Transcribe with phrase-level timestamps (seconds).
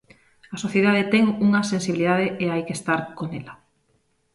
[0.55, 3.53] A sociedade ten unha sensibilidade e hai que estar con ela.